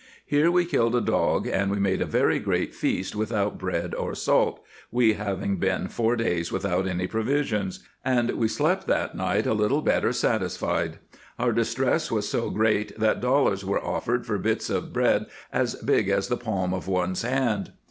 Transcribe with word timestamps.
Here 0.25 0.49
we 0.49 0.65
killed 0.65 0.95
a 0.95 0.99
dog, 0.99 1.45
and 1.45 1.69
we 1.69 1.77
made 1.77 2.01
a 2.01 2.07
very 2.07 2.39
great 2.39 2.73
feast 2.73 3.15
without 3.15 3.59
bread 3.59 3.93
or 3.93 4.15
salt, 4.15 4.59
we 4.89 5.13
having 5.13 5.57
been 5.57 5.89
four 5.89 6.15
days 6.15 6.51
without 6.51 6.87
any 6.87 7.05
provisions; 7.05 7.81
and 8.03 8.31
we 8.31 8.47
slept 8.47 8.87
that 8.87 9.13
night 9.13 9.45
a 9.45 9.53
little 9.53 9.83
better 9.83 10.11
satisfied. 10.11 10.97
Our 11.37 11.51
distress 11.51 12.09
was 12.09 12.27
so 12.27 12.49
great 12.49 12.99
that 12.99 13.21
dollars 13.21 13.63
were 13.63 13.77
offered 13.79 14.25
for 14.25 14.39
bits 14.39 14.71
of 14.71 14.91
bread 14.91 15.27
as 15.53 15.75
big 15.75 16.09
as 16.09 16.29
the 16.29 16.35
palm 16.37 16.73
of 16.73 16.87
one's 16.87 17.21
hand." 17.21 17.73